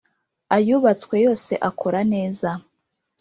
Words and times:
ayubatswe 0.55 1.15
yose 1.25 1.53
akora 1.69 1.99
neza 2.13 2.49